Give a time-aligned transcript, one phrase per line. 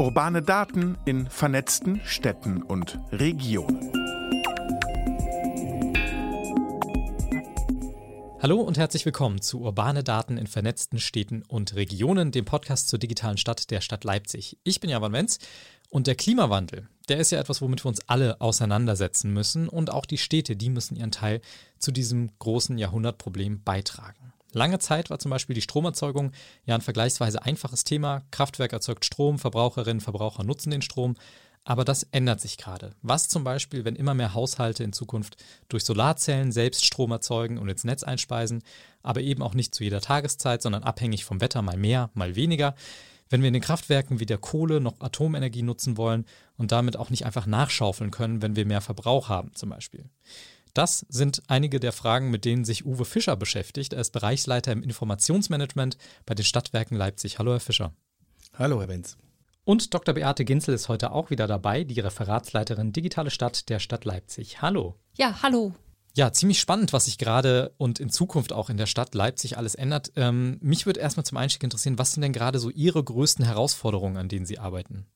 [0.00, 3.92] Urbane Daten in vernetzten Städten und Regionen.
[8.40, 12.98] Hallo und herzlich willkommen zu Urbane Daten in vernetzten Städten und Regionen, dem Podcast zur
[12.98, 14.56] digitalen Stadt der Stadt Leipzig.
[14.64, 15.38] Ich bin Javan Wenz
[15.90, 20.06] und der Klimawandel, der ist ja etwas, womit wir uns alle auseinandersetzen müssen und auch
[20.06, 21.42] die Städte, die müssen ihren Teil
[21.78, 24.19] zu diesem großen Jahrhundertproblem beitragen.
[24.52, 26.32] Lange Zeit war zum Beispiel die Stromerzeugung
[26.64, 28.22] ja ein vergleichsweise einfaches Thema.
[28.30, 31.16] Kraftwerk erzeugt Strom, Verbraucherinnen und Verbraucher nutzen den Strom.
[31.64, 32.94] Aber das ändert sich gerade.
[33.02, 35.36] Was zum Beispiel, wenn immer mehr Haushalte in Zukunft
[35.68, 38.62] durch Solarzellen selbst Strom erzeugen und ins Netz einspeisen,
[39.02, 42.74] aber eben auch nicht zu jeder Tageszeit, sondern abhängig vom Wetter mal mehr, mal weniger.
[43.28, 46.24] Wenn wir in den Kraftwerken weder Kohle noch Atomenergie nutzen wollen
[46.56, 50.06] und damit auch nicht einfach nachschaufeln können, wenn wir mehr Verbrauch haben zum Beispiel.
[50.74, 53.92] Das sind einige der Fragen, mit denen sich Uwe Fischer beschäftigt.
[53.92, 57.38] Er ist Bereichsleiter im Informationsmanagement bei den Stadtwerken Leipzig.
[57.38, 57.92] Hallo, Herr Fischer.
[58.56, 59.16] Hallo, Herr Wenz.
[59.64, 60.14] Und Dr.
[60.14, 64.62] Beate Ginzel ist heute auch wieder dabei, die Referatsleiterin Digitale Stadt der Stadt Leipzig.
[64.62, 64.96] Hallo.
[65.16, 65.74] Ja, hallo.
[66.16, 69.76] Ja, ziemlich spannend, was sich gerade und in Zukunft auch in der Stadt Leipzig alles
[69.76, 70.12] ändert.
[70.16, 74.16] Ähm, mich würde erstmal zum Einstieg interessieren, was sind denn gerade so Ihre größten Herausforderungen,
[74.16, 75.06] an denen Sie arbeiten?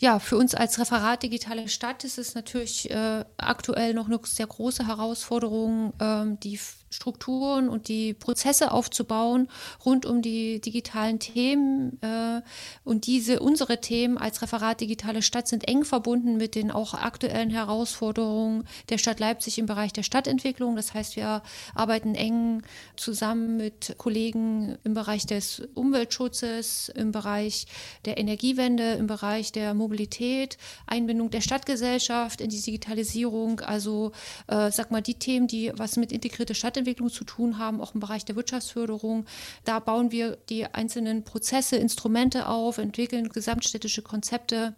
[0.00, 4.46] Ja, für uns als Referat Digitale Stadt ist es natürlich äh, aktuell noch eine sehr
[4.46, 9.48] große Herausforderung, ähm, die Strukturen und die Prozesse aufzubauen
[9.84, 12.00] rund um die digitalen Themen.
[12.02, 12.42] Äh,
[12.84, 17.50] und diese, unsere Themen als Referat Digitale Stadt sind eng verbunden mit den auch aktuellen
[17.50, 20.76] Herausforderungen der Stadt Leipzig im Bereich der Stadtentwicklung.
[20.76, 21.42] Das heißt, wir
[21.74, 22.62] arbeiten eng
[22.96, 27.66] zusammen mit Kollegen im Bereich des Umweltschutzes, im Bereich
[28.04, 33.60] der Energiewende, im Bereich der Mobilität, Einbindung der Stadtgesellschaft in die Digitalisierung.
[33.60, 34.12] Also,
[34.46, 37.94] äh, sag mal, die Themen, die was mit integrierte Stadt Stadtentwicklung zu tun haben, auch
[37.94, 39.26] im Bereich der Wirtschaftsförderung.
[39.64, 44.74] Da bauen wir die einzelnen Prozesse, Instrumente auf, entwickeln gesamtstädtische Konzepte.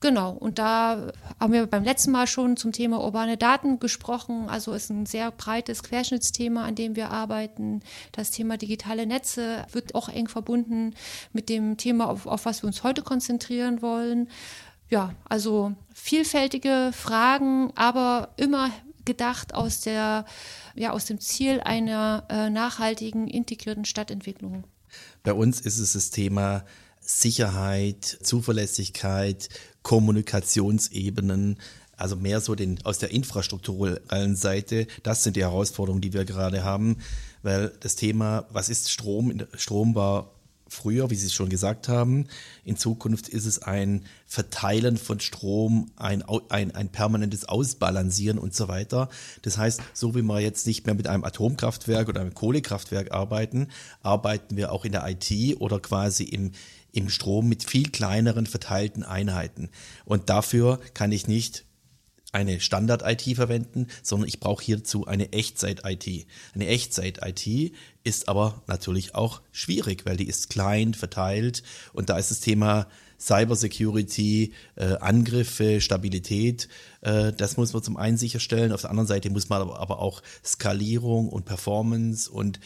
[0.00, 4.48] Genau, und da haben wir beim letzten Mal schon zum Thema urbane Daten gesprochen.
[4.48, 7.82] Also ist ein sehr breites Querschnittsthema, an dem wir arbeiten.
[8.12, 10.94] Das Thema digitale Netze wird auch eng verbunden
[11.32, 14.28] mit dem Thema, auf, auf was wir uns heute konzentrieren wollen.
[14.90, 18.70] Ja, also vielfältige Fragen, aber immer
[19.04, 20.24] gedacht aus, der,
[20.74, 24.64] ja, aus dem Ziel einer äh, nachhaltigen, integrierten Stadtentwicklung.
[25.22, 26.64] Bei uns ist es das Thema
[27.00, 29.48] Sicherheit, Zuverlässigkeit,
[29.82, 31.58] Kommunikationsebenen,
[31.96, 34.86] also mehr so den, aus der infrastrukturellen Seite.
[35.02, 36.98] Das sind die Herausforderungen, die wir gerade haben,
[37.42, 39.32] weil das Thema, was ist Strom?
[39.56, 40.30] Strom war
[40.68, 42.26] früher, wie Sie es schon gesagt haben.
[42.64, 48.68] In Zukunft ist es ein Verteilen von Strom, ein, ein, ein permanentes Ausbalancieren und so
[48.68, 49.08] weiter.
[49.42, 53.68] Das heißt, so wie wir jetzt nicht mehr mit einem Atomkraftwerk oder einem Kohlekraftwerk arbeiten,
[54.02, 56.52] arbeiten wir auch in der IT oder quasi im,
[56.92, 59.70] im Strom mit viel kleineren verteilten Einheiten.
[60.04, 61.64] Und dafür kann ich nicht
[62.34, 66.26] eine Standard-IT verwenden, sondern ich brauche hierzu eine Echtzeit-IT.
[66.54, 67.72] Eine Echtzeit-IT
[68.02, 71.62] ist aber natürlich auch schwierig, weil die ist klein, verteilt
[71.92, 72.88] und da ist das Thema
[73.20, 76.68] Cybersecurity, äh, Angriffe, Stabilität,
[77.00, 78.72] äh, das muss man zum einen sicherstellen.
[78.72, 82.58] Auf der anderen Seite muss man aber auch Skalierung und Performance und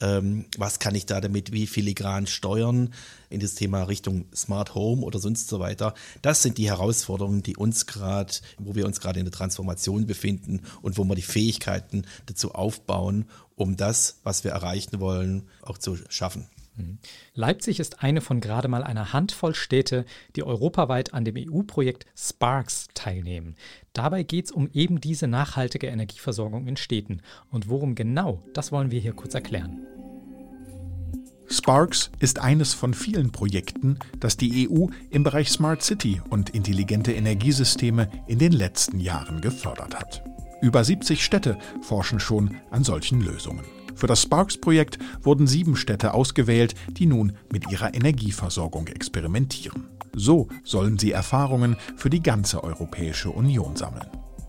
[0.00, 2.92] ähm, was kann ich da damit wie filigran steuern
[3.30, 5.94] in das Thema Richtung Smart Home oder sonst so weiter.
[6.22, 10.62] Das sind die Herausforderungen, die uns gerade, wo wir uns gerade in der Transformation befinden
[10.82, 15.98] und wo wir die Fähigkeiten dazu aufbauen, um das, was wir erreichen wollen, auch zu
[16.08, 16.46] schaffen.
[16.76, 16.98] Mhm.
[17.34, 20.04] Leipzig ist eine von gerade mal einer Handvoll Städte,
[20.36, 23.56] die europaweit an dem EU-Projekt Sparks teilnehmen.
[23.92, 27.22] Dabei geht es um eben diese nachhaltige Energieversorgung in Städten.
[27.50, 29.86] Und worum genau, das wollen wir hier kurz erklären.
[31.46, 37.12] Sparks ist eines von vielen Projekten, das die EU im Bereich Smart City und intelligente
[37.12, 40.24] Energiesysteme in den letzten Jahren gefördert hat.
[40.62, 43.64] Über 70 Städte forschen schon an solchen Lösungen.
[43.94, 49.88] Für das Sparks-Projekt wurden sieben Städte ausgewählt, die nun mit ihrer Energieversorgung experimentieren.
[50.14, 54.06] So sollen sie Erfahrungen für die ganze Europäische Union sammeln.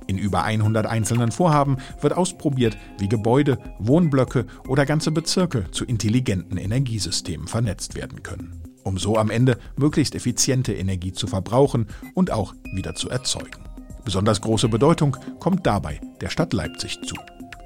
[0.07, 6.57] In über 100 einzelnen Vorhaben wird ausprobiert, wie Gebäude, Wohnblöcke oder ganze Bezirke zu intelligenten
[6.57, 12.53] Energiesystemen vernetzt werden können, um so am Ende möglichst effiziente Energie zu verbrauchen und auch
[12.75, 13.63] wieder zu erzeugen.
[14.03, 17.15] Besonders große Bedeutung kommt dabei der Stadt Leipzig zu.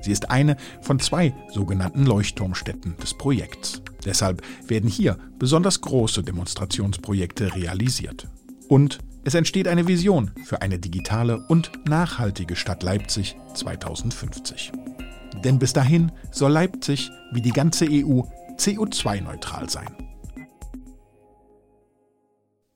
[0.01, 3.81] Sie ist eine von zwei sogenannten Leuchtturmstädten des Projekts.
[4.05, 8.27] Deshalb werden hier besonders große Demonstrationsprojekte realisiert.
[8.67, 14.71] Und es entsteht eine Vision für eine digitale und nachhaltige Stadt Leipzig 2050.
[15.43, 18.21] Denn bis dahin soll Leipzig wie die ganze EU
[18.57, 20.08] CO2-neutral sein.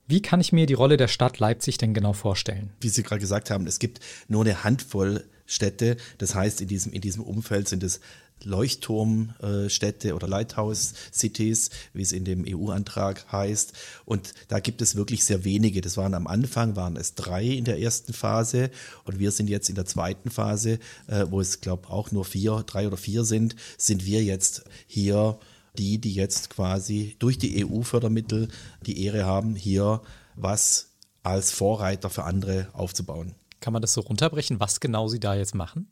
[0.07, 2.71] Wie kann ich mir die Rolle der Stadt Leipzig denn genau vorstellen?
[2.81, 5.97] Wie Sie gerade gesagt haben, es gibt nur eine Handvoll Städte.
[6.17, 7.99] Das heißt, in diesem, in diesem Umfeld sind es
[8.43, 13.73] Leuchtturmstädte oder Lighthouse Cities, wie es in dem EU-Antrag heißt.
[14.05, 15.79] Und da gibt es wirklich sehr wenige.
[15.79, 18.69] Das waren am Anfang, waren es drei in der ersten Phase
[19.05, 22.63] und wir sind jetzt in der zweiten Phase, äh, wo es, glaube auch nur vier,
[22.65, 25.39] drei oder vier sind, sind wir jetzt hier
[25.77, 28.47] die, die jetzt quasi durch die EU-Fördermittel
[28.85, 30.01] die Ehre haben, hier
[30.35, 30.91] was
[31.23, 33.35] als Vorreiter für andere aufzubauen.
[33.59, 35.87] Kann man das so runterbrechen, was genau Sie da jetzt machen?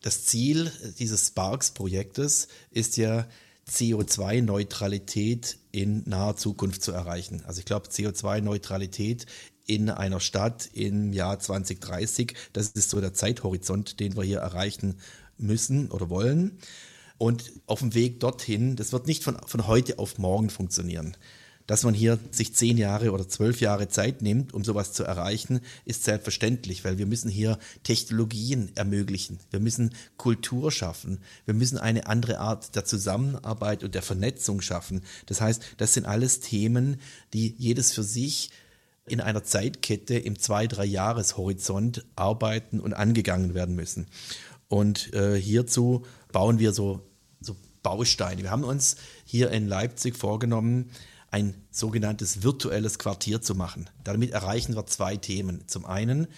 [0.00, 3.26] Das Ziel dieses Sparks-Projektes ist ja,
[3.70, 7.42] CO2-Neutralität in naher Zukunft zu erreichen.
[7.46, 9.26] Also ich glaube, CO2-Neutralität
[9.66, 14.98] in einer Stadt im Jahr 2030, das ist so der Zeithorizont, den wir hier erreichen
[15.38, 16.58] müssen oder wollen.
[17.22, 21.16] Und auf dem Weg dorthin, das wird nicht von, von heute auf morgen funktionieren.
[21.68, 25.60] Dass man hier sich zehn Jahre oder zwölf Jahre Zeit nimmt, um sowas zu erreichen,
[25.84, 29.38] ist selbstverständlich, weil wir müssen hier Technologien ermöglichen.
[29.52, 31.20] Wir müssen Kultur schaffen.
[31.44, 35.02] Wir müssen eine andere Art der Zusammenarbeit und der Vernetzung schaffen.
[35.26, 36.96] Das heißt, das sind alles Themen,
[37.34, 38.50] die jedes für sich
[39.06, 44.08] in einer Zeitkette im zwei, drei Jahreshorizont arbeiten und angegangen werden müssen.
[44.66, 47.11] Und äh, hierzu bauen wir so, so
[47.82, 48.42] Bausteine.
[48.42, 50.90] Wir haben uns hier in Leipzig vorgenommen,
[51.30, 53.88] ein sogenanntes virtuelles Quartier zu machen.
[54.04, 55.66] Damit erreichen wir zwei Themen.
[55.66, 56.28] Zum einen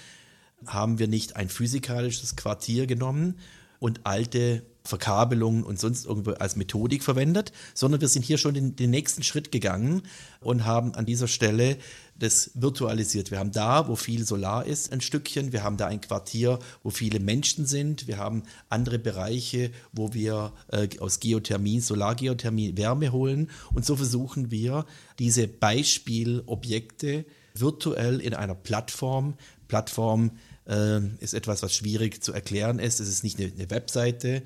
[0.66, 3.38] haben wir nicht ein physikalisches Quartier genommen
[3.84, 8.76] und alte Verkabelungen und sonst irgendwo als Methodik verwendet, sondern wir sind hier schon den,
[8.76, 10.04] den nächsten Schritt gegangen
[10.40, 11.76] und haben an dieser Stelle
[12.18, 13.30] das virtualisiert.
[13.30, 15.52] Wir haben da, wo viel Solar ist, ein Stückchen.
[15.52, 18.06] Wir haben da ein Quartier, wo viele Menschen sind.
[18.06, 23.50] Wir haben andere Bereiche, wo wir äh, aus Geothermie, Solargeothermie Wärme holen.
[23.74, 24.86] Und so versuchen wir,
[25.18, 29.34] diese Beispielobjekte virtuell in einer Plattform,
[29.68, 30.30] Plattform
[30.66, 33.00] ist etwas, was schwierig zu erklären ist.
[33.00, 34.42] Es ist nicht eine, eine Webseite.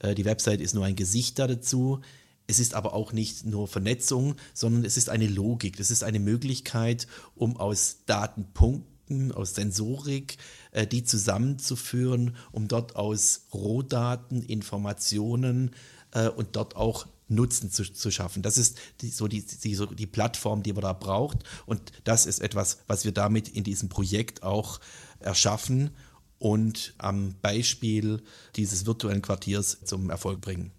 [0.00, 2.00] Äh, die Webseite ist nur ein Gesicht da dazu.
[2.46, 5.76] Es ist aber auch nicht nur Vernetzung, sondern es ist eine Logik.
[5.76, 7.06] Das ist eine Möglichkeit,
[7.36, 10.36] um aus Datenpunkten, aus Sensorik,
[10.72, 15.70] äh, die zusammenzuführen, um dort aus Rohdaten, Informationen
[16.12, 18.42] äh, und dort auch Nutzen zu, zu schaffen.
[18.42, 21.38] Das ist die, so, die, die, so die Plattform, die man da braucht.
[21.66, 24.80] Und das ist etwas, was wir damit in diesem Projekt auch
[25.20, 25.90] erschaffen
[26.38, 28.22] und am Beispiel
[28.56, 30.72] dieses virtuellen Quartiers zum Erfolg bringen.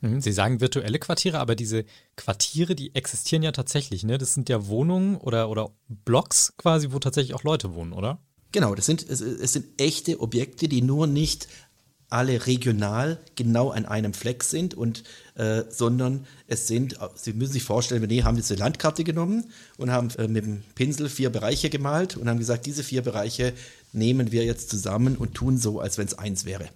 [0.00, 1.84] Mhm, Sie sagen virtuelle Quartiere, aber diese
[2.16, 4.18] Quartiere, die existieren ja tatsächlich, ne?
[4.18, 8.18] Das sind ja Wohnungen oder, oder Blocks quasi, wo tatsächlich auch Leute wohnen, oder?
[8.50, 11.48] Genau, das sind, es, es sind echte Objekte, die nur nicht
[12.12, 15.02] alle regional genau an einem Fleck sind und
[15.34, 20.10] äh, sondern es sind, Sie müssen sich vorstellen, wir haben diese Landkarte genommen und haben
[20.18, 23.54] äh, mit dem Pinsel vier Bereiche gemalt und haben gesagt, diese vier Bereiche
[23.92, 26.68] nehmen wir jetzt zusammen und tun so, als wenn es eins wäre.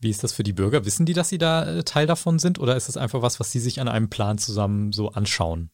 [0.00, 0.84] Wie ist das für die Bürger?
[0.84, 3.52] Wissen die, dass sie da äh, Teil davon sind oder ist es einfach was, was
[3.52, 5.70] sie sich an einem Plan zusammen so anschauen?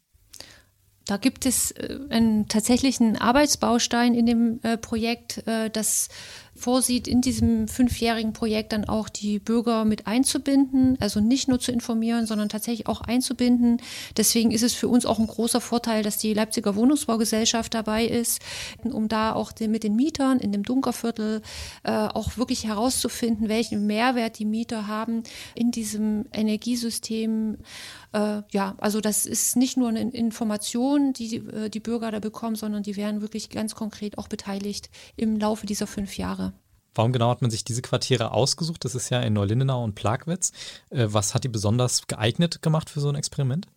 [1.09, 6.11] Da gibt es äh, einen tatsächlichen Arbeitsbaustein in dem äh, Projekt, äh, das
[6.59, 11.73] vorsieht, in diesem fünfjährigen Projekt dann auch die Bürger mit einzubinden, also nicht nur zu
[11.73, 13.81] informieren, sondern tatsächlich auch einzubinden.
[14.17, 18.41] Deswegen ist es für uns auch ein großer Vorteil, dass die Leipziger Wohnungsbaugesellschaft dabei ist,
[18.83, 21.43] um da auch mit den Mietern in dem Dunkerviertel
[21.85, 25.23] äh, auch wirklich herauszufinden, welchen Mehrwert die Mieter haben
[25.55, 27.59] in diesem Energiesystem.
[28.13, 32.57] Äh, ja, also das ist nicht nur eine Information, die äh, die Bürger da bekommen,
[32.57, 36.48] sondern die werden wirklich ganz konkret auch beteiligt im Laufe dieser fünf Jahre.
[36.95, 38.85] Warum genau hat man sich diese Quartiere ausgesucht?
[38.85, 40.53] Das ist ja in Neulindenau und Plagwitz.
[40.91, 43.69] Äh, was hat die besonders geeignet gemacht für so ein Experiment?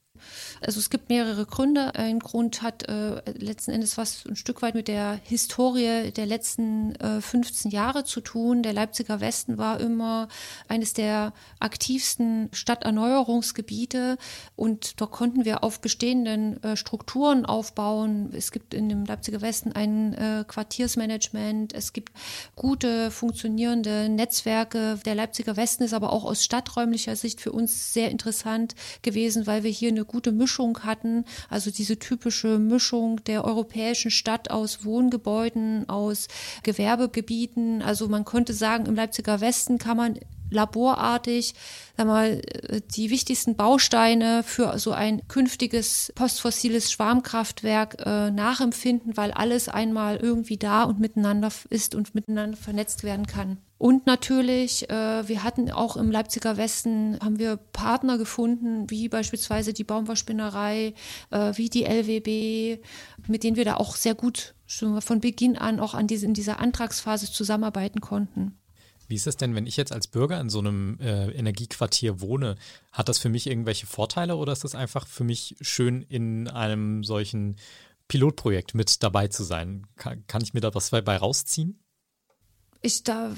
[0.61, 1.95] Also es gibt mehrere Gründe.
[1.95, 6.95] Ein Grund hat äh, letzten Endes was ein Stück weit mit der Historie der letzten
[6.95, 8.63] äh, 15 Jahre zu tun.
[8.63, 10.27] Der Leipziger Westen war immer
[10.67, 14.17] eines der aktivsten Stadterneuerungsgebiete
[14.55, 18.31] und da konnten wir auf bestehenden äh, Strukturen aufbauen.
[18.33, 22.13] Es gibt in dem Leipziger Westen ein äh, Quartiersmanagement, es gibt
[22.55, 24.99] gute funktionierende Netzwerke.
[25.05, 29.63] Der Leipziger Westen ist aber auch aus stadträumlicher Sicht für uns sehr interessant gewesen, weil
[29.63, 31.25] wir hier eine gute Mischung hatten.
[31.49, 36.27] Also diese typische Mischung der europäischen Stadt aus Wohngebäuden, aus
[36.61, 37.81] Gewerbegebieten.
[37.81, 40.19] Also man könnte sagen, im Leipziger Westen kann man
[40.51, 41.55] laborartig
[41.97, 42.41] sag mal,
[42.93, 50.57] die wichtigsten Bausteine für so ein künftiges postfossiles Schwarmkraftwerk äh, nachempfinden, weil alles einmal irgendwie
[50.57, 53.57] da und miteinander ist und miteinander vernetzt werden kann.
[53.81, 59.73] Und natürlich, äh, wir hatten auch im Leipziger Westen, haben wir Partner gefunden, wie beispielsweise
[59.73, 60.93] die Baumwollspinnerei,
[61.31, 62.79] äh, wie die LWB,
[63.27, 66.35] mit denen wir da auch sehr gut schon von Beginn an auch an diese, in
[66.35, 68.55] dieser Antragsphase zusammenarbeiten konnten.
[69.07, 72.57] Wie ist es denn, wenn ich jetzt als Bürger in so einem äh, Energiequartier wohne?
[72.91, 77.03] Hat das für mich irgendwelche Vorteile oder ist es einfach für mich schön, in einem
[77.03, 77.55] solchen
[78.07, 79.87] Pilotprojekt mit dabei zu sein?
[79.95, 81.80] Kann, kann ich mir da was bei rausziehen?
[82.83, 83.31] Ich, da,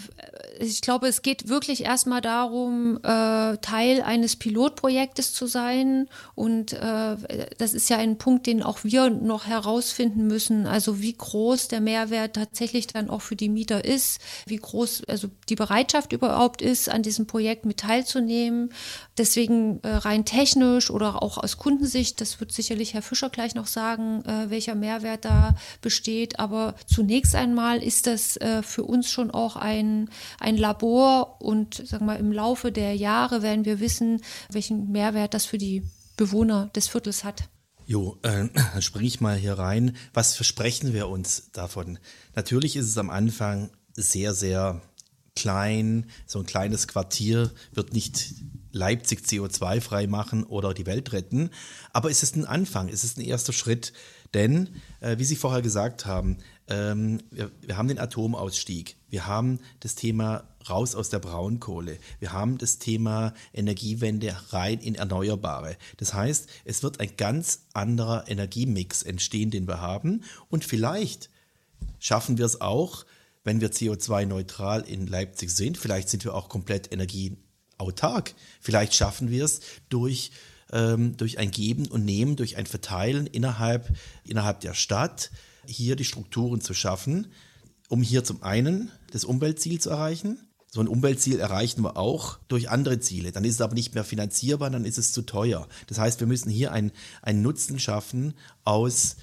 [0.60, 6.08] ich glaube, es geht wirklich erstmal darum, äh, Teil eines Pilotprojektes zu sein.
[6.34, 7.18] Und äh,
[7.58, 10.66] das ist ja ein Punkt, den auch wir noch herausfinden müssen.
[10.66, 15.28] Also wie groß der Mehrwert tatsächlich dann auch für die Mieter ist, wie groß also
[15.50, 18.72] die Bereitschaft überhaupt ist, an diesem Projekt mit teilzunehmen.
[19.18, 23.68] Deswegen äh, rein technisch oder auch aus Kundensicht, das wird sicherlich Herr Fischer gleich noch
[23.68, 26.40] sagen, äh, welcher Mehrwert da besteht.
[26.40, 30.10] Aber zunächst einmal ist das äh, für uns schon auch ein,
[30.40, 35.46] ein Labor und sagen wir, im Laufe der Jahre werden wir wissen, welchen Mehrwert das
[35.46, 35.84] für die
[36.18, 37.50] Bewohner des Viertels hat.
[37.86, 39.96] Jo, äh, dann springe ich mal hier rein.
[40.14, 42.00] Was versprechen wir uns davon?
[42.36, 44.82] Natürlich ist es am Anfang sehr, sehr
[45.36, 46.06] klein.
[46.26, 48.36] So ein kleines Quartier wird nicht
[48.72, 51.50] Leipzig CO2-frei machen oder die Welt retten.
[51.92, 53.94] Aber es ist ein Anfang, es ist ein erster Schritt.
[54.34, 56.38] Denn, äh, wie Sie vorher gesagt haben,
[56.68, 62.34] ähm, wir, wir, haben den Atomausstieg, wir haben das Thema raus aus der Braunkohle, wir
[62.34, 65.78] haben das Thema Energiewende rein in Erneuerbare.
[65.98, 70.24] Das heißt, es wird ein ganz anderer Energiemix entstehen, den wir haben.
[70.50, 71.30] Und vielleicht
[72.00, 73.06] schaffen wir es auch,
[73.44, 75.78] wenn wir CO2-neutral in Leipzig sind.
[75.78, 78.34] Vielleicht sind wir auch komplett energieautark.
[78.62, 80.32] Vielleicht schaffen wir es durch
[80.72, 85.30] ähm, durch ein Geben und Nehmen, durch ein Verteilen innerhalb, innerhalb der Stadt,
[85.68, 87.28] hier die Strukturen zu schaffen,
[87.94, 90.40] um hier zum einen das Umweltziel zu erreichen.
[90.68, 93.32] So ein Umweltziel erreichen wir auch durch andere Ziele.
[93.32, 95.68] Dann ist es aber nicht mehr finanzierbar, dann ist es zu teuer.
[95.86, 96.92] Das heißt, wir müssen hier einen,
[97.44, 98.34] Nutzen schaffen
[98.64, 99.18] aus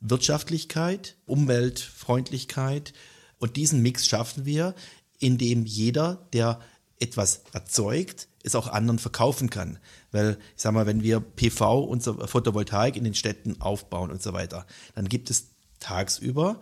[0.00, 2.94] Wirtschaftlichkeit, Umweltfreundlichkeit.
[3.38, 4.74] Und diesen Mix schaffen wir,
[5.20, 6.58] indem jeder, der
[6.98, 9.78] etwas erzeugt, es auch anderen verkaufen kann.
[10.10, 14.32] Weil, ich sag mal, wenn wir PV und Photovoltaik in den Städten aufbauen und so
[14.32, 14.66] weiter,
[14.96, 16.60] dann gibt es tagsüber,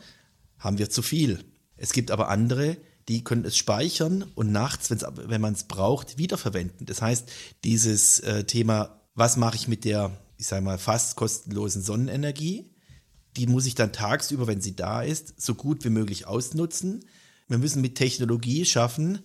[0.58, 1.42] haben wir zu viel.
[1.76, 2.76] Es gibt aber andere,
[3.08, 6.86] die können es speichern und nachts, wenn man es braucht, wiederverwenden.
[6.86, 7.30] Das heißt,
[7.64, 12.70] dieses äh, Thema, was mache ich mit der, ich sage mal, fast kostenlosen Sonnenenergie,
[13.36, 17.04] die muss ich dann tagsüber, wenn sie da ist, so gut wie möglich ausnutzen.
[17.48, 19.20] Wir müssen mit Technologie schaffen,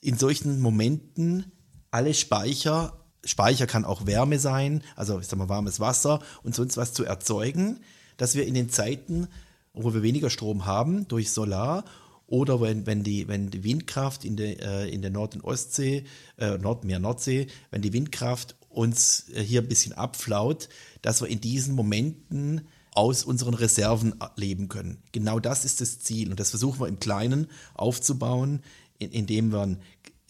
[0.00, 1.52] in solchen Momenten
[1.90, 6.76] alle Speicher, Speicher kann auch Wärme sein, also ich sag mal warmes Wasser und sonst
[6.76, 7.80] was zu erzeugen,
[8.16, 9.28] dass wir in den Zeiten,
[9.72, 11.84] wo wir weniger Strom haben, durch Solar
[12.26, 16.04] oder wenn, wenn, die, wenn die Windkraft in der, äh, in der Nord- und Ostsee,
[16.38, 20.68] äh, Nordmeer, Nordsee, wenn die Windkraft uns äh, hier ein bisschen abflaut,
[21.02, 25.02] dass wir in diesen Momenten aus unseren Reserven leben können.
[25.12, 28.62] Genau das ist das Ziel und das versuchen wir im Kleinen aufzubauen,
[28.98, 29.78] indem wir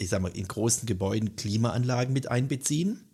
[0.00, 3.04] ich sag mal, in großen Gebäuden Klimaanlagen mit einbeziehen,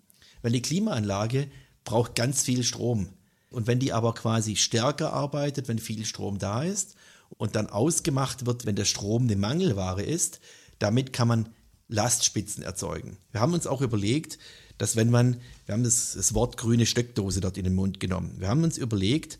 [0.43, 1.49] weil die Klimaanlage
[1.85, 3.09] braucht ganz viel Strom.
[3.51, 6.97] Und wenn die aber quasi stärker arbeitet, wenn viel Strom da ist
[7.31, 10.41] und dann ausgemacht wird, wenn der Strom eine Mangelware ist,
[10.79, 11.49] damit kann man
[11.89, 13.17] Lastspitzen erzeugen.
[13.31, 14.39] Wir haben uns auch überlegt,
[14.79, 18.37] dass wenn man, wir haben das, das Wort grüne Steckdose dort in den Mund genommen,
[18.39, 19.39] wir haben uns überlegt,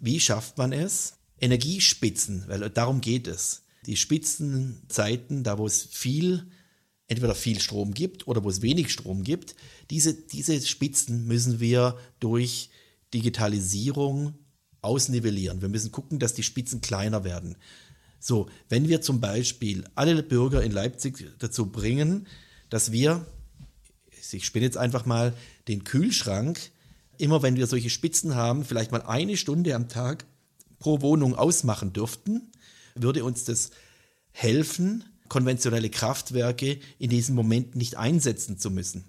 [0.00, 3.62] wie schafft man es, Energiespitzen, weil darum geht es.
[3.86, 6.50] Die Spitzenzeiten, da wo es viel
[7.08, 9.54] entweder viel Strom gibt oder wo es wenig Strom gibt.
[9.90, 12.70] Diese, diese Spitzen müssen wir durch
[13.14, 14.34] Digitalisierung
[14.82, 15.62] ausnivellieren.
[15.62, 17.56] Wir müssen gucken, dass die Spitzen kleiner werden.
[18.18, 22.26] So, wenn wir zum Beispiel alle Bürger in Leipzig dazu bringen,
[22.70, 23.26] dass wir,
[24.32, 25.34] ich spinne jetzt einfach mal,
[25.68, 26.58] den Kühlschrank,
[27.18, 30.24] immer wenn wir solche Spitzen haben, vielleicht mal eine Stunde am Tag
[30.78, 32.50] pro Wohnung ausmachen dürften,
[32.94, 33.70] würde uns das
[34.32, 39.04] helfen, konventionelle Kraftwerke in diesem Moment nicht einsetzen zu müssen.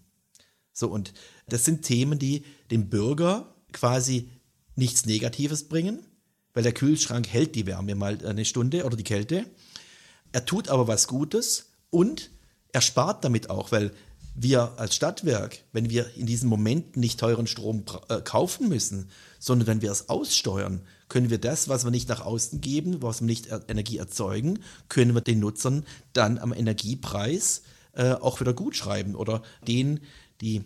[0.74, 1.14] So, und
[1.50, 4.30] das sind Themen, die dem Bürger quasi
[4.76, 6.00] nichts Negatives bringen,
[6.54, 9.46] weil der Kühlschrank hält die Wärme mal eine Stunde oder die Kälte.
[10.32, 12.32] Er tut aber was Gutes und
[12.72, 13.92] er spart damit auch, weil
[14.40, 19.10] wir als Stadtwerk, wenn wir in diesen Momenten nicht teuren Strom äh, kaufen müssen,
[19.40, 23.22] sondern wenn wir es aussteuern, können wir das, was wir nicht nach außen geben, was
[23.22, 24.60] wir nicht Energie erzeugen,
[24.90, 30.02] können wir den Nutzern dann am Energiepreis äh, auch wieder gut schreiben oder denen,
[30.42, 30.64] die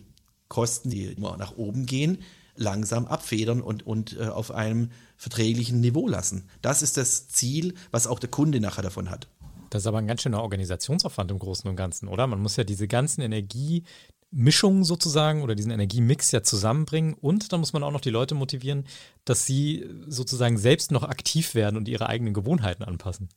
[0.48, 2.18] Kosten, die immer nach oben gehen,
[2.56, 6.48] langsam abfedern und, und äh, auf einem verträglichen Niveau lassen.
[6.60, 9.28] Das ist das Ziel, was auch der Kunde nachher davon hat.
[9.70, 12.26] Das ist aber ein ganz schöner Organisationsaufwand im Großen und Ganzen, oder?
[12.26, 17.72] Man muss ja diese ganzen Energiemischungen sozusagen oder diesen Energiemix ja zusammenbringen und dann muss
[17.72, 18.84] man auch noch die Leute motivieren,
[19.24, 23.30] dass sie sozusagen selbst noch aktiv werden und ihre eigenen Gewohnheiten anpassen.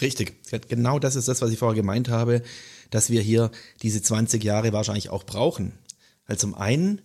[0.00, 2.42] Richtig, genau das ist das, was ich vorher gemeint habe,
[2.90, 3.50] dass wir hier
[3.82, 5.78] diese 20 Jahre wahrscheinlich auch brauchen.
[6.26, 7.02] Weil zum einen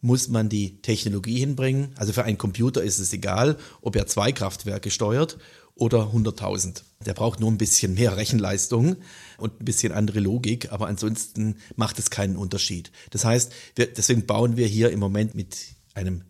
[0.00, 1.90] muss man die Technologie hinbringen.
[1.96, 5.38] Also für einen Computer ist es egal, ob er zwei Kraftwerke steuert
[5.74, 6.82] oder 100.000.
[7.06, 8.96] Der braucht nur ein bisschen mehr Rechenleistung
[9.38, 12.92] und ein bisschen andere Logik, aber ansonsten macht es keinen Unterschied.
[13.10, 15.56] Das heißt, wir, deswegen bauen wir hier im Moment mit
[15.94, 16.22] einem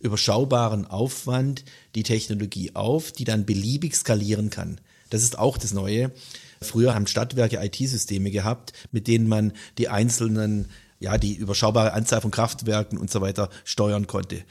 [0.00, 4.80] überschaubaren Aufwand die Technologie auf, die dann beliebig skalieren kann.
[5.10, 6.12] Das ist auch das Neue.
[6.60, 10.66] Früher haben Stadtwerke IT-Systeme gehabt, mit denen man die einzelnen,
[11.00, 14.44] ja, die überschaubare Anzahl von Kraftwerken und so weiter steuern konnte.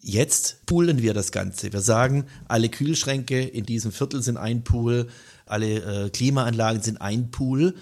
[0.00, 1.72] Jetzt poolen wir das Ganze.
[1.72, 5.08] Wir sagen, alle Kühlschränke in diesem Viertel sind ein Pool,
[5.46, 7.74] alle äh, Klimaanlagen sind ein Pool.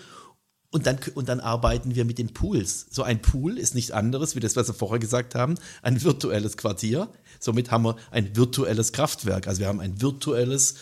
[0.71, 2.87] Und dann, und dann arbeiten wir mit den Pools.
[2.91, 6.57] So ein Pool ist nicht anderes, wie das, was wir vorher gesagt haben, ein virtuelles
[6.57, 7.09] Quartier.
[7.41, 9.49] Somit haben wir ein virtuelles Kraftwerk.
[9.49, 10.77] Also wir haben ein virtuelles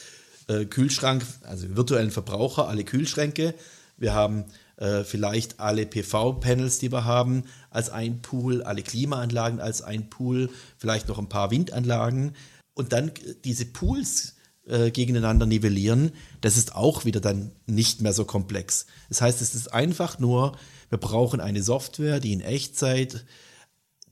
[0.47, 3.55] äh, Kühlschrank, also virtuellen Verbraucher, alle Kühlschränke.
[3.97, 4.45] Wir haben
[4.81, 10.51] äh, vielleicht alle PV-Panels, die wir haben, als ein Pool, alle Klimaanlagen als ein Pool,
[10.79, 12.35] vielleicht noch ein paar Windanlagen
[12.75, 13.13] und dann
[13.45, 18.87] diese Pools äh, gegeneinander nivellieren, das ist auch wieder dann nicht mehr so komplex.
[19.09, 20.57] Das heißt, es ist einfach nur,
[20.89, 23.25] wir brauchen eine Software, die in Echtzeit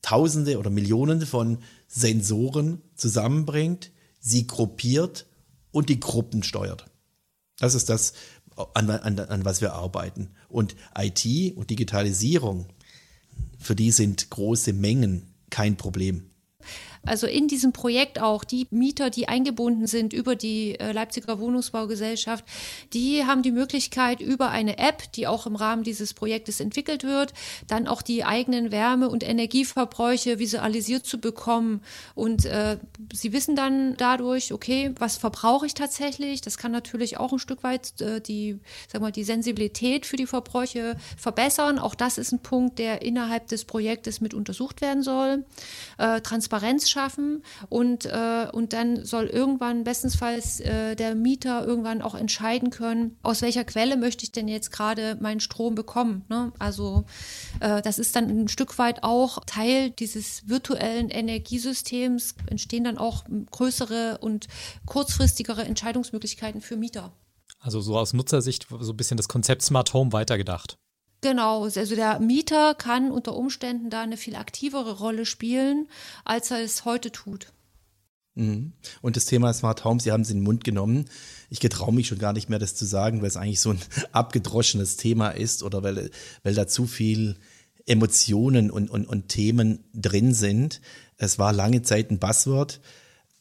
[0.02, 1.58] Tausende oder Millionen von
[1.88, 5.26] Sensoren zusammenbringt, sie gruppiert
[5.72, 6.86] und die Gruppen steuert.
[7.58, 8.12] Das ist das,
[8.74, 10.30] an, an, an was wir arbeiten.
[10.48, 12.66] Und IT und Digitalisierung,
[13.58, 16.30] für die sind große Mengen kein Problem.
[17.08, 22.44] Also in diesem Projekt auch die Mieter, die eingebunden sind über die äh, Leipziger Wohnungsbaugesellschaft,
[22.92, 27.32] die haben die Möglichkeit über eine App, die auch im Rahmen dieses Projektes entwickelt wird,
[27.66, 31.80] dann auch die eigenen Wärme- und Energieverbräuche visualisiert zu bekommen.
[32.14, 32.78] Und äh,
[33.12, 36.40] sie wissen dann dadurch, okay, was verbrauche ich tatsächlich?
[36.40, 38.58] Das kann natürlich auch ein Stück weit äh, die,
[38.92, 41.78] sag mal, die Sensibilität für die Verbräuche verbessern.
[41.78, 45.44] Auch das ist ein Punkt, der innerhalb des Projektes mit untersucht werden soll.
[45.96, 52.16] Äh, Transparenz schaffen und, äh, und dann soll irgendwann bestensfalls äh, der Mieter irgendwann auch
[52.16, 56.24] entscheiden können, aus welcher Quelle möchte ich denn jetzt gerade meinen Strom bekommen.
[56.28, 56.52] Ne?
[56.58, 57.04] Also
[57.60, 63.24] äh, das ist dann ein Stück weit auch Teil dieses virtuellen Energiesystems, entstehen dann auch
[63.52, 64.48] größere und
[64.84, 67.12] kurzfristigere Entscheidungsmöglichkeiten für Mieter.
[67.60, 70.78] Also so aus Nutzersicht so ein bisschen das Konzept Smart Home weitergedacht.
[71.20, 75.88] Genau, also der Mieter kann unter Umständen da eine viel aktivere Rolle spielen,
[76.24, 77.52] als er es heute tut.
[78.36, 78.72] Mhm.
[79.02, 81.06] Und das Thema Smart Home, Sie haben es in den Mund genommen.
[81.50, 83.80] Ich getraue mich schon gar nicht mehr, das zu sagen, weil es eigentlich so ein
[84.12, 86.10] abgedroschenes Thema ist oder weil,
[86.44, 87.36] weil da zu viel
[87.84, 90.80] Emotionen und, und, und Themen drin sind.
[91.16, 92.80] Es war lange Zeit ein Buzzword.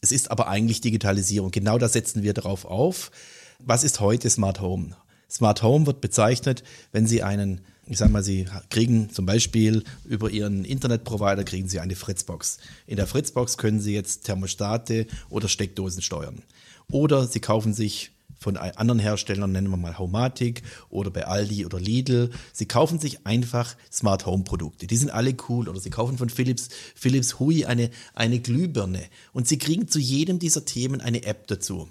[0.02, 1.52] Es ist aber eigentlich Digitalisierung.
[1.52, 3.12] Genau da setzen wir darauf auf.
[3.60, 4.96] Was ist heute Smart Home?
[5.30, 10.30] Smart Home wird bezeichnet, wenn Sie einen, ich sag mal, Sie kriegen zum Beispiel über
[10.30, 12.60] Ihren Internetprovider kriegen Sie eine Fritzbox.
[12.86, 16.42] In der Fritzbox können Sie jetzt Thermostate oder Steckdosen steuern.
[16.90, 21.80] Oder Sie kaufen sich von anderen Herstellern, nennen wir mal Homatic oder bei Aldi oder
[21.80, 22.30] Lidl.
[22.54, 24.88] Sie kaufen sich einfach Smart Home Produkte.
[24.88, 25.68] Die sind alle cool.
[25.68, 29.04] Oder Sie kaufen von Philips, Philips Hui eine, eine Glühbirne.
[29.34, 31.90] Und Sie kriegen zu jedem dieser Themen eine App dazu.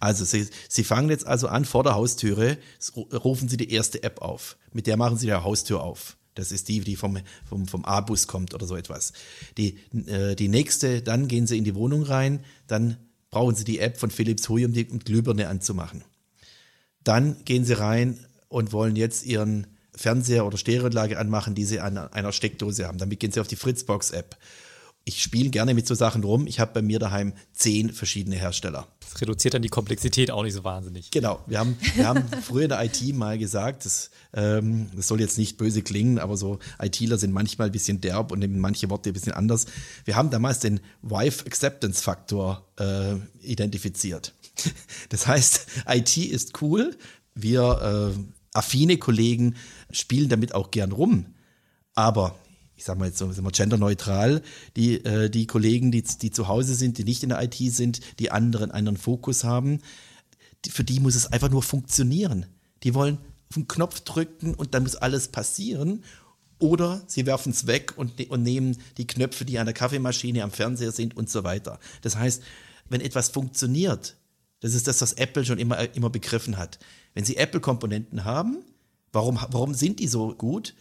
[0.00, 2.56] Also Sie, Sie fangen jetzt also an vor der Haustüre,
[3.12, 4.56] rufen Sie die erste App auf.
[4.72, 6.16] Mit der machen Sie die Haustür auf.
[6.34, 9.12] Das ist die, die vom, vom, vom A-Bus kommt oder so etwas.
[9.58, 12.96] Die, äh, die nächste, dann gehen Sie in die Wohnung rein, dann
[13.30, 16.02] brauchen Sie die App von Philips Hui, um die Glühbirne anzumachen.
[17.04, 21.98] Dann gehen Sie rein und wollen jetzt Ihren Fernseher oder Stereoanlage anmachen, die Sie an
[21.98, 22.98] einer Steckdose haben.
[22.98, 24.36] Damit gehen Sie auf die Fritzbox-App
[25.04, 26.46] ich spiele gerne mit so Sachen rum.
[26.46, 28.86] Ich habe bei mir daheim zehn verschiedene Hersteller.
[29.00, 31.10] Das reduziert dann die Komplexität auch nicht so wahnsinnig.
[31.10, 31.42] Genau.
[31.46, 35.38] Wir haben, wir haben früher in der IT mal gesagt, das, ähm, das soll jetzt
[35.38, 39.10] nicht böse klingen, aber so ITler sind manchmal ein bisschen derb und nehmen manche Worte
[39.10, 39.66] ein bisschen anders.
[40.04, 44.34] Wir haben damals den Wife Acceptance Faktor äh, identifiziert.
[45.08, 46.96] Das heißt, IT ist cool.
[47.34, 48.20] Wir äh,
[48.52, 49.56] affine Kollegen
[49.90, 51.26] spielen damit auch gern rum.
[51.94, 52.38] Aber
[52.80, 54.40] ich sage mal jetzt so, sind wir genderneutral,
[54.74, 58.00] die, äh, die Kollegen, die, die zu Hause sind, die nicht in der IT sind,
[58.18, 59.80] die anderen einen Fokus haben,
[60.64, 62.46] die, für die muss es einfach nur funktionieren.
[62.82, 63.18] Die wollen
[63.50, 66.04] auf den Knopf drücken und dann muss alles passieren.
[66.58, 70.42] Oder sie werfen es weg und, ne-, und nehmen die Knöpfe, die an der Kaffeemaschine,
[70.42, 71.78] am Fernseher sind und so weiter.
[72.00, 72.42] Das heißt,
[72.88, 74.16] wenn etwas funktioniert,
[74.60, 76.78] das ist das, was Apple schon immer, immer begriffen hat.
[77.12, 78.64] Wenn Sie Apple-Komponenten haben,
[79.12, 80.74] warum, warum sind die so gut?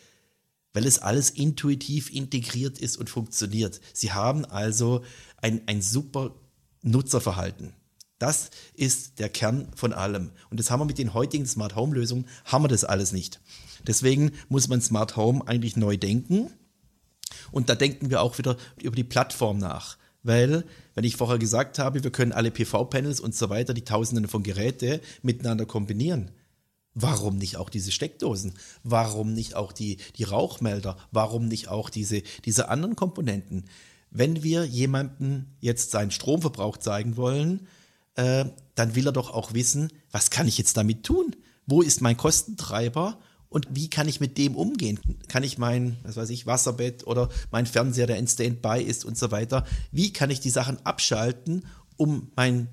[0.74, 3.82] Weil es alles intuitiv integriert ist und funktioniert.
[3.94, 5.04] Sie haben also
[5.38, 6.36] ein, ein super
[6.82, 7.74] Nutzerverhalten.
[8.20, 10.32] Das ist der Kern von allem.
[10.50, 13.40] Und das haben wir mit den heutigen Smart Home Lösungen, haben wir das alles nicht.
[13.88, 16.52] Deswegen muss man Smart Home eigentlich neu denken.
[17.52, 19.98] Und da denken wir auch wieder über die Plattform nach.
[20.22, 24.28] Weil, wenn ich vorher gesagt habe, wir können alle PV-Panels und so weiter, die Tausenden
[24.28, 26.32] von Geräte miteinander kombinieren.
[27.02, 28.54] Warum nicht auch diese Steckdosen?
[28.84, 30.98] Warum nicht auch die, die Rauchmelder?
[31.12, 33.66] Warum nicht auch diese, diese anderen Komponenten?
[34.12, 37.68] Wenn wir jemandem jetzt seinen Stromverbrauch zeigen wollen,
[38.16, 41.36] äh, dann will er doch auch wissen, was kann ich jetzt damit tun?
[41.66, 43.20] Wo ist mein Kostentreiber?
[43.48, 45.00] Und wie kann ich mit dem umgehen?
[45.28, 49.18] Kann ich mein, was weiß ich, Wasserbett oder mein Fernseher, der in Standby ist und
[49.18, 51.66] so weiter, wie kann ich die Sachen abschalten,
[51.98, 52.70] um meinen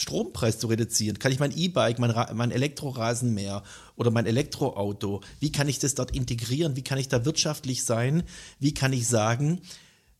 [0.00, 1.18] Strompreis zu reduzieren?
[1.18, 3.62] Kann ich mein E-Bike, mein, mein Elektrorasenmäher
[3.96, 6.76] oder mein Elektroauto, wie kann ich das dort integrieren?
[6.76, 8.22] Wie kann ich da wirtschaftlich sein?
[8.58, 9.60] Wie kann ich sagen,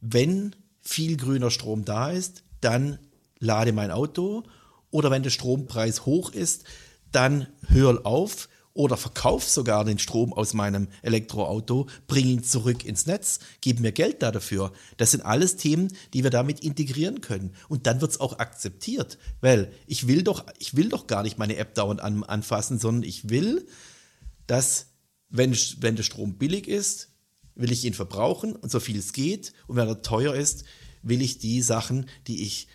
[0.00, 2.98] wenn viel grüner Strom da ist, dann
[3.38, 4.44] lade mein Auto
[4.90, 6.64] oder wenn der Strompreis hoch ist,
[7.10, 13.06] dann hör auf oder verkauf sogar den Strom aus meinem Elektroauto, bring ihn zurück ins
[13.06, 14.72] Netz, gib mir Geld da dafür.
[14.96, 17.54] Das sind alles Themen, die wir damit integrieren können.
[17.68, 21.38] Und dann wird es auch akzeptiert, weil ich will doch, ich will doch gar nicht
[21.38, 23.66] meine App dauernd an, anfassen, sondern ich will,
[24.46, 24.86] dass
[25.28, 27.08] wenn, wenn der Strom billig ist,
[27.54, 29.52] will ich ihn verbrauchen und so viel es geht.
[29.66, 30.64] Und wenn er teuer ist,
[31.02, 32.68] will ich die Sachen, die ich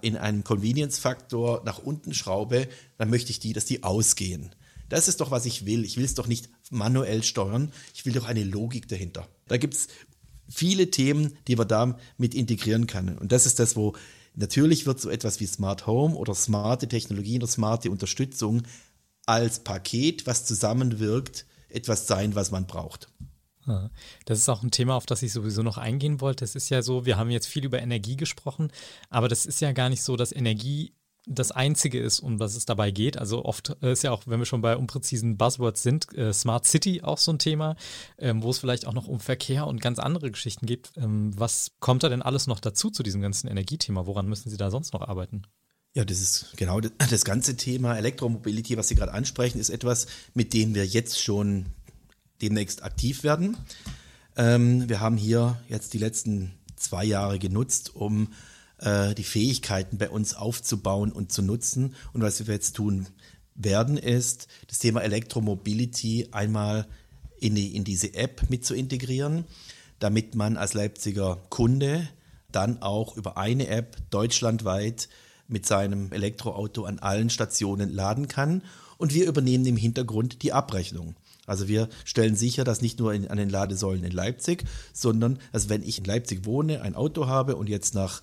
[0.00, 4.54] in einem Convenience-Faktor nach unten schraube, dann möchte ich die, dass die ausgehen.
[4.88, 5.84] Das ist doch, was ich will.
[5.84, 7.72] Ich will es doch nicht manuell steuern.
[7.94, 9.28] Ich will doch eine Logik dahinter.
[9.46, 9.88] Da gibt es
[10.48, 13.18] viele Themen, die wir da mit integrieren können.
[13.18, 13.94] Und das ist das, wo
[14.34, 18.62] natürlich wird so etwas wie Smart Home oder smarte Technologien oder smarte Unterstützung
[19.26, 23.08] als Paket, was zusammenwirkt, etwas sein, was man braucht.
[24.24, 26.42] Das ist auch ein Thema, auf das ich sowieso noch eingehen wollte.
[26.44, 28.72] Es ist ja so, wir haben jetzt viel über Energie gesprochen,
[29.10, 30.94] aber das ist ja gar nicht so, dass Energie
[31.28, 33.18] das Einzige ist, um was es dabei geht.
[33.18, 37.02] Also oft ist ja auch, wenn wir schon bei unpräzisen Buzzwords sind, äh, Smart City
[37.02, 37.76] auch so ein Thema,
[38.18, 40.90] ähm, wo es vielleicht auch noch um Verkehr und ganz andere Geschichten geht.
[40.96, 44.06] Ähm, was kommt da denn alles noch dazu zu diesem ganzen Energiethema?
[44.06, 45.42] Woran müssen Sie da sonst noch arbeiten?
[45.94, 50.06] Ja, das ist genau das, das ganze Thema Elektromobility, was Sie gerade ansprechen, ist etwas,
[50.34, 51.66] mit dem wir jetzt schon
[52.40, 53.56] demnächst aktiv werden.
[54.36, 58.28] Ähm, wir haben hier jetzt die letzten zwei Jahre genutzt, um
[58.78, 61.94] äh, die Fähigkeiten bei uns aufzubauen und zu nutzen.
[62.12, 63.06] Und was wir jetzt tun
[63.54, 66.86] werden, ist das Thema Elektromobility einmal
[67.40, 69.44] in, die, in diese App mit zu integrieren,
[69.98, 72.08] damit man als Leipziger Kunde
[72.52, 75.08] dann auch über eine App deutschlandweit
[75.48, 78.62] mit seinem Elektroauto an allen Stationen laden kann.
[78.96, 81.14] Und wir übernehmen im Hintergrund die Abrechnung.
[81.46, 85.68] Also wir stellen sicher, dass nicht nur in, an den Ladesäulen in Leipzig, sondern dass
[85.68, 88.22] wenn ich in Leipzig wohne, ein Auto habe und jetzt nach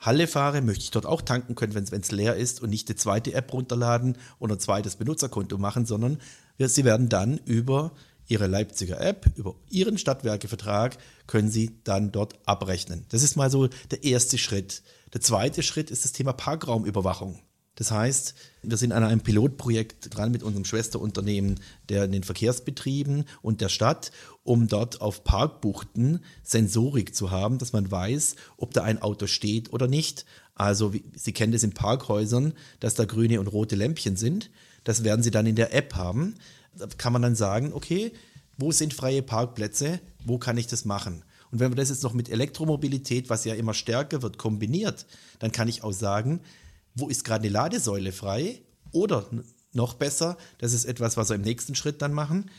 [0.00, 2.96] Halle fahre, möchte ich dort auch tanken können, wenn es leer ist und nicht die
[2.96, 6.18] zweite App runterladen oder ein zweites Benutzerkonto machen, sondern
[6.58, 7.92] sie werden dann über
[8.26, 13.04] Ihre Leipziger App, über Ihren Stadtwerkevertrag können Sie dann dort abrechnen.
[13.08, 14.82] Das ist mal so der erste Schritt.
[15.12, 17.40] Der zweite Schritt ist das Thema Parkraumüberwachung.
[17.80, 23.24] Das heißt, wir sind an einem Pilotprojekt dran mit unserem Schwesterunternehmen der in den Verkehrsbetrieben
[23.40, 24.12] und der Stadt,
[24.44, 29.72] um dort auf Parkbuchten Sensorik zu haben, dass man weiß, ob da ein Auto steht
[29.72, 30.26] oder nicht.
[30.54, 34.50] Also Sie kennen das in Parkhäusern, dass da grüne und rote Lämpchen sind.
[34.84, 36.34] Das werden Sie dann in der App haben.
[36.76, 38.12] Da kann man dann sagen, okay,
[38.58, 40.00] wo sind freie Parkplätze?
[40.22, 41.22] Wo kann ich das machen?
[41.50, 45.06] Und wenn man das jetzt noch mit Elektromobilität, was ja immer stärker wird, kombiniert,
[45.38, 46.40] dann kann ich auch sagen,
[47.00, 48.62] wo ist gerade eine Ladesäule frei?
[48.92, 49.26] Oder
[49.72, 52.50] noch besser, das ist etwas, was wir im nächsten Schritt dann machen,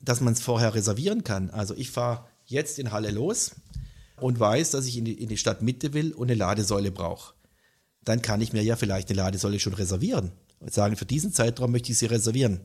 [0.00, 1.50] dass man es vorher reservieren kann.
[1.50, 3.52] Also ich fahre jetzt in Halle los
[4.20, 7.34] und weiß, dass ich in die, in die Stadtmitte will und eine Ladesäule brauche.
[8.02, 11.72] Dann kann ich mir ja vielleicht eine Ladesäule schon reservieren und sagen, für diesen Zeitraum
[11.72, 12.60] möchte ich sie reservieren.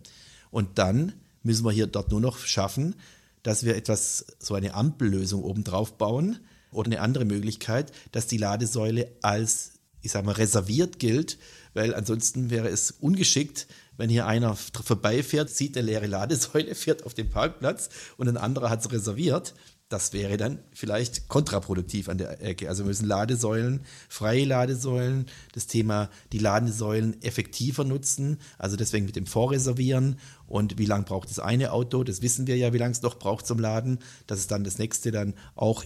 [0.51, 1.13] Und dann
[1.43, 2.95] müssen wir hier dort nur noch schaffen,
[3.43, 6.39] dass wir etwas, so eine Ampellösung obendrauf bauen
[6.71, 11.37] oder eine andere Möglichkeit, dass die Ladesäule als ich sage mal, reserviert gilt,
[11.73, 17.13] weil ansonsten wäre es ungeschickt, wenn hier einer vorbeifährt, sieht eine leere Ladesäule, fährt auf
[17.13, 19.53] den Parkplatz und ein anderer hat es reserviert.
[19.89, 22.69] Das wäre dann vielleicht kontraproduktiv an der Ecke.
[22.69, 29.25] Also müssen Ladesäulen, freie Ladesäulen, das Thema die Ladesäulen effektiver nutzen, also deswegen mit dem
[29.25, 33.01] Vorreservieren und wie lange braucht das eine Auto, das wissen wir ja, wie lange es
[33.01, 35.83] noch braucht zum Laden, dass es dann das nächste dann auch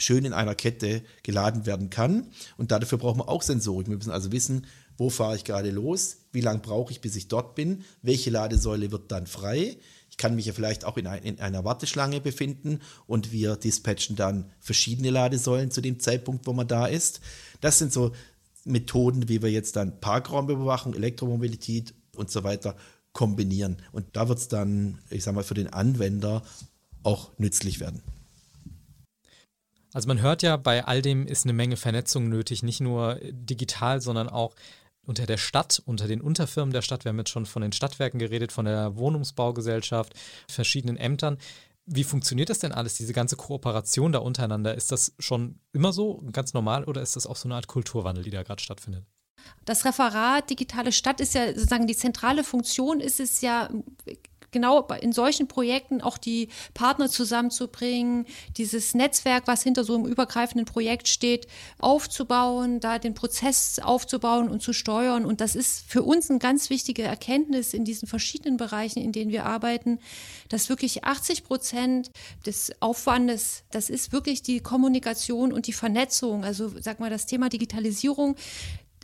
[0.00, 2.28] schön in einer Kette geladen werden kann.
[2.56, 3.88] Und dafür brauchen wir auch Sensorik.
[3.88, 7.28] Wir müssen also wissen, wo fahre ich gerade los, wie lange brauche ich, bis ich
[7.28, 9.78] dort bin, welche Ladesäule wird dann frei.
[10.10, 14.16] Ich kann mich ja vielleicht auch in, ein, in einer Warteschlange befinden und wir dispatchen
[14.16, 17.20] dann verschiedene Ladesäulen zu dem Zeitpunkt, wo man da ist.
[17.62, 18.12] Das sind so
[18.64, 22.76] Methoden, wie wir jetzt dann Parkraumüberwachung, Elektromobilität und so weiter
[23.12, 23.78] kombinieren.
[23.92, 26.42] Und da wird es dann, ich sag mal, für den Anwender
[27.02, 28.02] auch nützlich werden.
[29.92, 34.00] Also man hört ja, bei all dem ist eine Menge Vernetzung nötig, nicht nur digital,
[34.00, 34.54] sondern auch
[35.02, 37.04] unter der Stadt, unter den Unterfirmen der Stadt.
[37.04, 40.14] Wir haben jetzt schon von den Stadtwerken geredet, von der Wohnungsbaugesellschaft,
[40.48, 41.38] verschiedenen Ämtern.
[41.86, 44.74] Wie funktioniert das denn alles, diese ganze Kooperation da untereinander?
[44.74, 48.22] Ist das schon immer so, ganz normal, oder ist das auch so eine Art Kulturwandel,
[48.22, 49.04] die da gerade stattfindet?
[49.64, 53.70] Das Referat Digitale Stadt ist ja sozusagen die zentrale Funktion, ist es ja
[54.50, 60.66] genau in solchen Projekten auch die Partner zusammenzubringen, dieses Netzwerk, was hinter so einem übergreifenden
[60.66, 61.46] Projekt steht,
[61.78, 65.24] aufzubauen, da den Prozess aufzubauen und zu steuern.
[65.24, 69.30] Und das ist für uns eine ganz wichtige Erkenntnis in diesen verschiedenen Bereichen, in denen
[69.30, 69.98] wir arbeiten,
[70.48, 72.10] dass wirklich 80 Prozent
[72.46, 76.44] des Aufwandes, das ist wirklich die Kommunikation und die Vernetzung.
[76.44, 78.36] Also sag mal, das Thema Digitalisierung,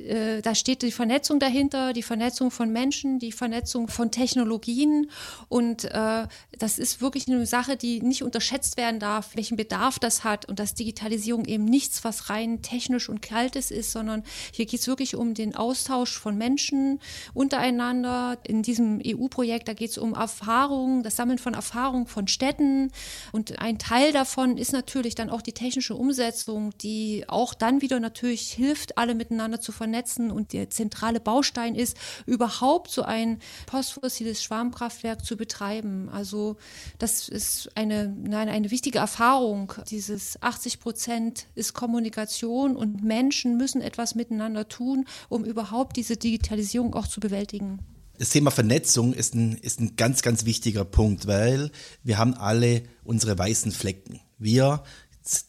[0.01, 5.11] äh, da steht die Vernetzung dahinter, die Vernetzung von Menschen, die Vernetzung von Technologien.
[5.49, 6.27] Und äh,
[6.59, 10.47] das ist wirklich eine Sache, die nicht unterschätzt werden darf, welchen Bedarf das hat.
[10.47, 14.87] Und dass Digitalisierung eben nichts, was rein technisch und kaltes ist, sondern hier geht es
[14.87, 17.01] wirklich um den Austausch von Menschen
[17.35, 18.39] untereinander.
[18.47, 22.93] In diesem EU-Projekt, da geht es um Erfahrungen, das Sammeln von Erfahrungen von Städten.
[23.33, 28.01] Und ein Teil davon ist natürlich dann auch die technische Umsetzung, die auch dann wieder
[28.01, 31.97] natürlich hilft, alle miteinander zu vernetzen vernetzen und der zentrale Baustein ist,
[32.27, 36.09] überhaupt so ein postfossiles Schwarmkraftwerk zu betreiben.
[36.09, 36.57] Also
[36.99, 39.73] das ist eine, nein, eine wichtige Erfahrung.
[39.89, 46.95] Dieses 80 Prozent ist Kommunikation und Menschen müssen etwas miteinander tun, um überhaupt diese Digitalisierung
[46.95, 47.79] auch zu bewältigen.
[48.19, 51.71] Das Thema Vernetzung ist ein, ist ein ganz, ganz wichtiger Punkt, weil
[52.03, 54.21] wir haben alle unsere weißen Flecken.
[54.39, 54.83] Wir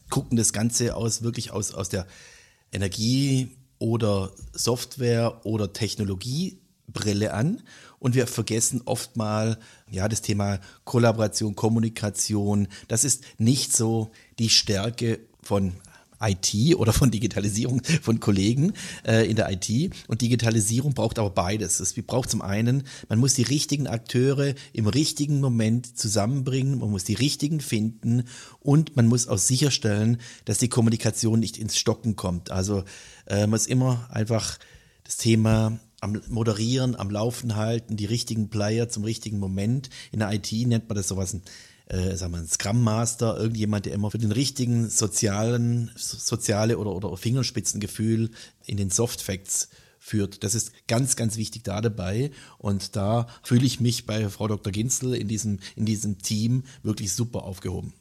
[0.10, 2.06] gucken das Ganze aus, wirklich aus, aus der
[2.72, 7.62] Energie, oder Software oder Technologiebrille an
[8.00, 9.58] und wir vergessen oft mal
[9.90, 12.68] ja das Thema Kollaboration, Kommunikation.
[12.88, 15.74] Das ist nicht so die Stärke von
[16.22, 18.74] IT oder von Digitalisierung von Kollegen
[19.06, 19.70] äh, in der IT.
[20.08, 21.80] Und Digitalisierung braucht aber beides.
[21.80, 27.04] Es braucht zum einen, man muss die richtigen Akteure im richtigen Moment zusammenbringen, man muss
[27.04, 28.24] die richtigen finden
[28.60, 32.52] und man muss auch sicherstellen, dass die Kommunikation nicht ins Stocken kommt.
[32.52, 32.84] Also
[33.26, 34.60] äh, man muss immer einfach
[35.04, 39.90] das Thema am Moderieren, am Laufen halten, die richtigen Player zum richtigen Moment.
[40.12, 41.42] In der IT nennt man das sowas ein
[41.90, 46.94] äh, sagen wir, ein Scrum Master, irgendjemand, der immer für den richtigen sozialen, soziale oder,
[46.94, 48.32] oder Fingerspitzengefühl
[48.66, 49.70] in den Soft Facts
[50.00, 50.44] führt.
[50.44, 52.32] Das ist ganz, ganz wichtig da dabei.
[52.58, 54.72] Und da fühle ich mich bei Frau Dr.
[54.72, 57.94] Ginzel in diesem, in diesem Team wirklich super aufgehoben.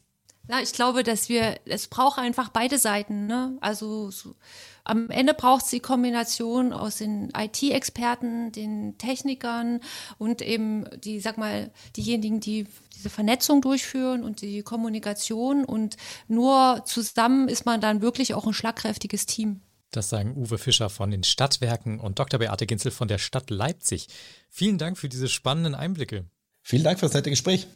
[0.49, 3.27] Ja, ich glaube, dass wir, es braucht einfach beide Seiten.
[3.27, 3.57] Ne?
[3.61, 4.37] Also so,
[4.85, 9.81] am Ende braucht es die Kombination aus den IT-Experten, den Technikern
[10.19, 15.65] und eben die, sag mal, diejenigen, die diese Vernetzung durchführen und die Kommunikation.
[15.65, 15.97] Und
[16.29, 19.61] nur zusammen ist man dann wirklich auch ein schlagkräftiges Team.
[19.91, 22.39] Das sagen Uwe Fischer von den Stadtwerken und Dr.
[22.39, 24.09] Beate Ginzel von der Stadt Leipzig.
[24.51, 26.27] Vielen Dank für diese spannenden Einblicke.
[26.63, 27.67] Vielen Dank für das nette Gespräch.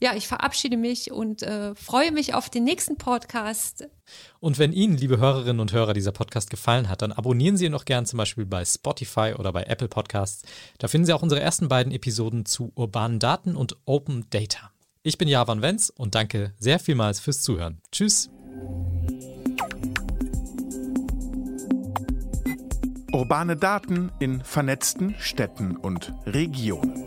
[0.00, 3.88] Ja, ich verabschiede mich und äh, freue mich auf den nächsten Podcast.
[4.40, 7.72] Und wenn Ihnen, liebe Hörerinnen und Hörer, dieser Podcast gefallen hat, dann abonnieren Sie ihn
[7.72, 10.42] noch gern zum Beispiel bei Spotify oder bei Apple Podcasts.
[10.78, 14.70] Da finden Sie auch unsere ersten beiden Episoden zu urbanen Daten und Open Data.
[15.02, 17.80] Ich bin Javan Wenz und danke sehr vielmals fürs Zuhören.
[17.92, 18.30] Tschüss.
[23.12, 27.06] Urbane Daten in vernetzten Städten und Regionen.